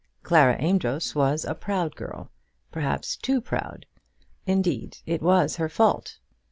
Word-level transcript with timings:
Clara 0.23 0.55
Amedroz 0.59 1.13
was 1.13 1.45
a 1.45 1.53
proud 1.53 1.95
girl, 1.95 2.31
perhaps 2.71 3.15
too 3.15 3.39
proud. 3.39 3.85
Indeed, 4.47 4.97
it 5.05 5.21
was 5.21 5.57
her 5.57 5.69
fault. 5.69 6.17